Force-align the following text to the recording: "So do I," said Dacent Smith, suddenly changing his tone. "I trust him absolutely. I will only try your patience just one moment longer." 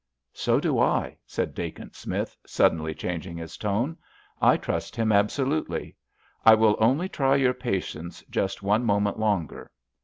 "So 0.33 0.59
do 0.59 0.79
I," 0.79 1.15
said 1.27 1.53
Dacent 1.53 1.95
Smith, 1.95 2.35
suddenly 2.43 2.95
changing 2.95 3.37
his 3.37 3.55
tone. 3.55 3.97
"I 4.41 4.57
trust 4.57 4.95
him 4.95 5.11
absolutely. 5.11 5.95
I 6.43 6.55
will 6.55 6.75
only 6.79 7.07
try 7.07 7.35
your 7.35 7.53
patience 7.53 8.23
just 8.27 8.63
one 8.63 8.83
moment 8.83 9.19
longer." 9.19 9.69